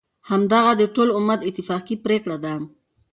همدغه 0.29 0.71
د 0.79 0.83
ټول 0.95 1.09
امت 1.19 1.39
اتفاقی 1.49 1.95
پریکړه 2.05 2.37
ده، 2.43 2.53